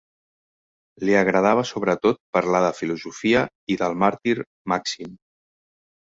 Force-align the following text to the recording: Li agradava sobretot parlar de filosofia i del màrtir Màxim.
Li 1.09 1.13
agradava 1.19 1.65
sobretot 1.71 2.19
parlar 2.39 2.63
de 2.65 2.73
filosofia 2.79 3.45
i 3.75 3.79
del 3.83 4.01
màrtir 4.07 4.35
Màxim. 4.75 5.15